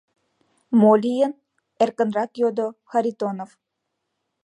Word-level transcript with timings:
—Мо 0.79 0.91
лийын?— 1.03 1.31
эркынрак 1.83 2.31
йодо 2.41 2.67
Харитонов. 2.89 3.51